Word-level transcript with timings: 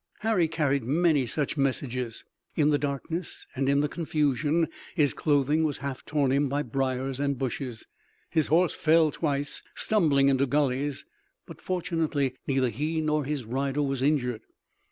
Harry 0.21 0.47
carried 0.47 0.83
many 0.83 1.27
such 1.27 1.57
messages. 1.57 2.23
In 2.55 2.71
the 2.71 2.79
darkness 2.79 3.45
and 3.55 3.67
the 3.83 3.87
confusion 3.87 4.67
his 4.95 5.13
clothing 5.13 5.63
was 5.63 5.77
half 5.77 6.03
torn 6.05 6.31
off 6.31 6.35
him 6.37 6.49
by 6.49 6.63
briars 6.63 7.19
and 7.19 7.37
bushes. 7.37 7.85
His 8.31 8.47
horse 8.47 8.73
fell 8.73 9.11
twice, 9.11 9.61
stumbling 9.75 10.27
into 10.27 10.47
gulleys, 10.47 11.05
but 11.45 11.61
fortunately 11.61 12.33
neither 12.47 12.69
he 12.69 12.99
nor 12.99 13.25
his 13.25 13.45
rider 13.45 13.83
was 13.83 14.01
injured. 14.01 14.41